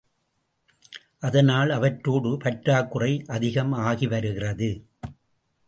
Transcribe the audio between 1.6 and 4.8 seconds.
அவற்றோடு பற்றாக்குறை அதிகம் ஆகிவருகிறது.